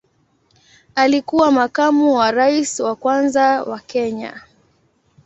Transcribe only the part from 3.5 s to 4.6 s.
wa Kenya.